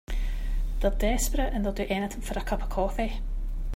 [0.79, 3.21] They're desperate and will do anything for a cup of coffee.